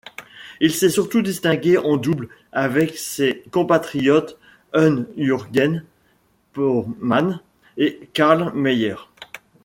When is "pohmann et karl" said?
6.53-8.51